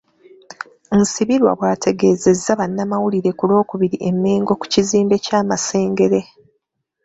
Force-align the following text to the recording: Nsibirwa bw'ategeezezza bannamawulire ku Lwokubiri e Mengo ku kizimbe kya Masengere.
Nsibirwa 0.97 1.51
bw'ategeezezza 1.57 2.51
bannamawulire 2.59 3.29
ku 3.37 3.43
Lwokubiri 3.49 3.97
e 4.09 4.11
Mengo 4.23 4.51
ku 4.59 4.65
kizimbe 4.73 5.15
kya 5.25 5.39
Masengere. 5.49 6.19